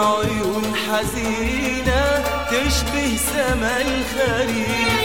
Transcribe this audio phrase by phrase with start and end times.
[0.00, 5.00] العيون حزينة تشبه سما الخريف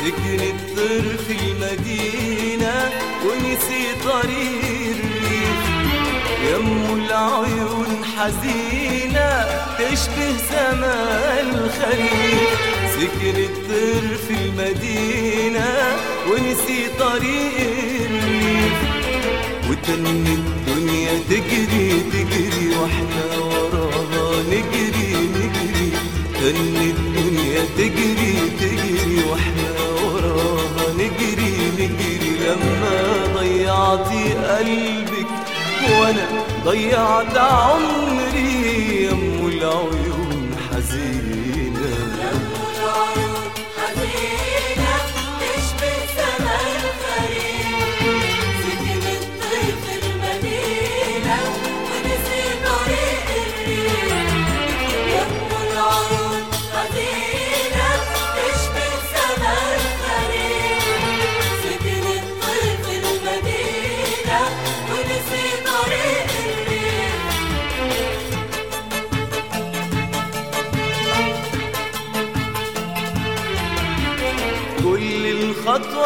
[0.00, 2.90] سكن الطير في المدينة
[3.24, 5.60] ونسي طريق الريف.
[6.50, 9.44] يم العيون حزينة
[9.78, 12.50] تشبه سما الخريف
[12.96, 15.96] سكن الطير في المدينة
[16.30, 18.76] ونسي طريق الريف.
[19.70, 23.55] وتن الدنيا تجري تجري وإحنا
[27.78, 29.70] تجري تجري وإحنا
[30.04, 30.92] وراها.
[30.94, 32.96] نجري نجري لما
[33.36, 35.26] ضيعتي قلبك.
[36.00, 36.26] وأنا
[36.64, 40.05] ضيعت عمري يم العيون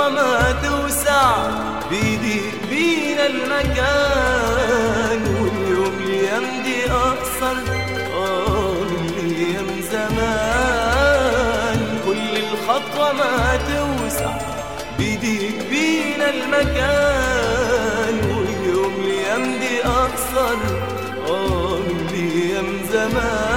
[0.01, 1.29] الخطوة ما توسع
[1.91, 5.21] بيديك بينا المكان.
[5.41, 7.57] واليوم اليوم أقصر
[8.15, 11.81] آه من الأيام زمان.
[12.07, 14.33] كل الخطوة ما توسع
[14.99, 18.17] بيديك بينا المكان.
[18.31, 20.59] واليوم اليوم أقصر
[21.29, 23.50] آه من الأيام زمان.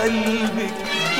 [0.00, 0.74] قلبك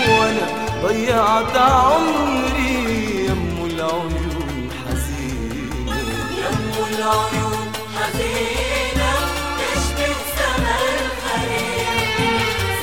[0.09, 0.47] وأنا
[0.83, 3.27] ضيعت عمري.
[3.29, 5.97] يم العيون حزينة.
[6.43, 9.13] يم العيون حزينة
[9.59, 11.89] تشبه سما الخريف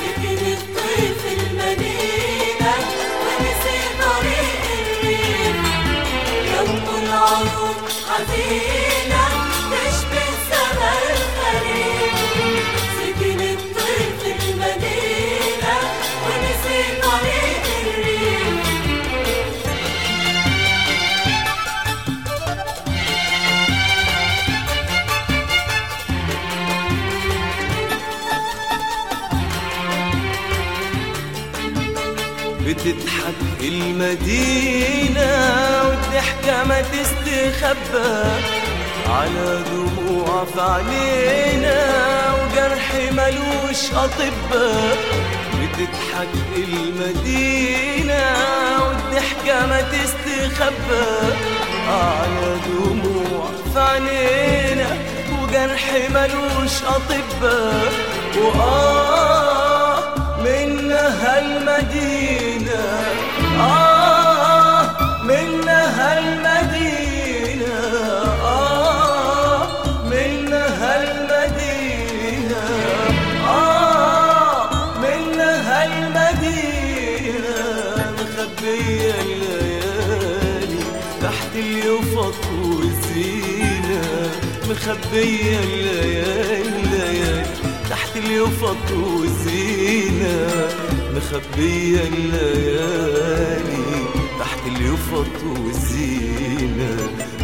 [0.00, 2.74] سكن الطير في المدينة
[3.24, 4.62] ونسي طريق
[6.98, 7.76] العيون
[8.08, 8.77] حزينة.
[32.84, 35.30] بتضحك المدينة
[35.88, 38.24] والضحكة ما تستخبى
[39.08, 41.78] على دموع في عينينا
[42.34, 44.96] وجرح ملوش أطباء
[45.60, 48.24] بتضحك المدينة
[48.80, 51.06] والضحكة ما تستخبى
[51.88, 54.96] على دموع في عينينا
[55.42, 57.92] وجرح ملوش أطباء
[58.42, 59.98] وآه
[60.44, 62.57] منها المدينة.
[78.68, 80.84] مخبية الليالي
[81.22, 84.30] تحت اليفط والزينة
[84.70, 87.46] مخبية الليالي الليالي
[87.90, 90.68] تحت اليفط والزينة
[91.16, 93.84] مخبية الليالي.
[94.40, 96.96] تحت اليفط والزينة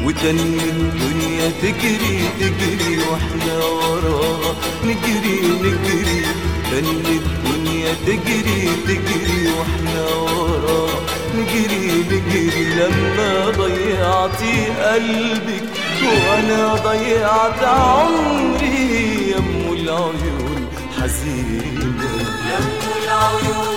[0.05, 4.55] وتن الدنيا تجري تجري وإحنا وراها.
[4.85, 6.23] نجري نجري
[6.71, 11.14] تن الدنيا تجري تجري وإحنا وراها.
[11.37, 15.69] نجري نجري لما ضيعتي قلبك
[16.05, 18.85] وأنا ضيعت عمري.
[19.31, 22.11] يم العيون حزينه
[22.51, 22.69] يم
[23.03, 23.74] العيون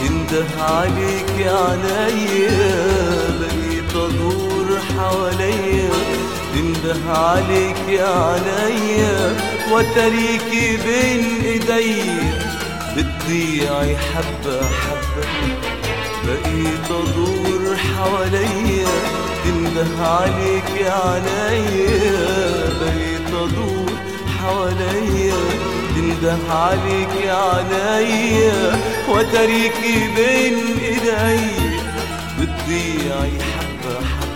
[0.00, 2.86] تنده عليك يا عينيا
[3.40, 5.90] بقيت أدور حواليا
[6.54, 9.36] تنده عليك يا عليا
[9.72, 12.02] وتريكي بين إيدي.
[12.96, 15.28] بتضيعي حبة حبة.
[16.26, 18.88] بقيت أدور حواليا
[19.44, 22.28] تنده عليك يا عليا
[22.80, 23.97] بقيت أدور
[24.48, 25.34] حواليا
[25.94, 31.40] تنده عليك يا عليا وتريكي بين إيدي.
[32.40, 34.27] بتضيعي حبة حبة.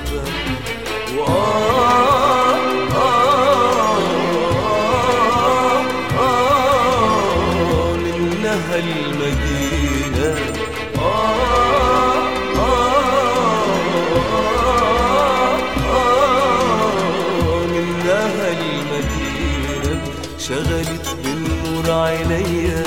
[20.48, 22.82] شغلت بالنور عينيا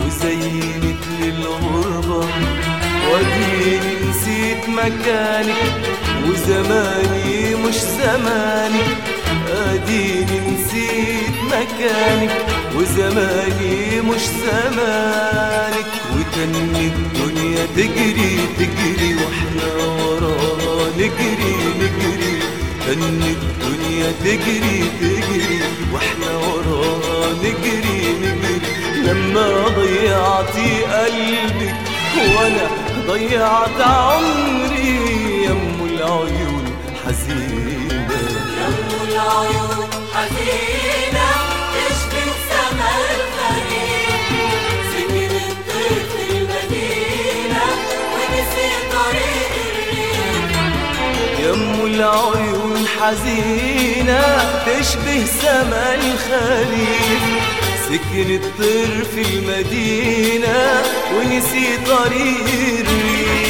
[0.00, 2.26] وزينت للغربة
[3.12, 5.72] وديني نسيت مكانك
[6.26, 8.96] وزماني مش زمانك
[9.50, 12.46] اديني نسيت مكانك
[12.76, 21.67] وزماني مش زمانك وتن الدنيا تجري تجري وإحنا وراها نجري.
[22.88, 25.60] تن الدنيا تجري تجري
[25.92, 28.60] وإحنا وراها نجري نجري.
[28.96, 31.74] لما ضيعتي قلبك
[32.16, 32.66] وأنا
[33.06, 36.64] ضيعت عمري يم العيون
[37.04, 38.20] حزينة.
[38.60, 41.28] يم العيون حزينة
[41.74, 44.20] تشبه سما الخريف
[44.92, 45.32] سكن
[46.30, 47.64] المدينة
[48.12, 49.52] ونسي طريق
[51.38, 52.47] يم العيون
[53.00, 54.22] حزينة
[54.66, 57.22] تشبه سما الخريف
[57.88, 60.82] سكن الطير في المدينة
[61.16, 62.46] ونسي طريق
[62.80, 63.47] الريف